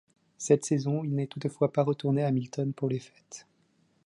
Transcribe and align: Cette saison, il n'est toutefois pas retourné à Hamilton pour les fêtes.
Cette 0.39 0.65
saison, 0.65 1.03
il 1.03 1.13
n'est 1.13 1.27
toutefois 1.27 1.71
pas 1.71 1.83
retourné 1.83 2.23
à 2.23 2.27
Hamilton 2.29 2.73
pour 2.73 2.89
les 2.89 2.97
fêtes. 2.97 3.45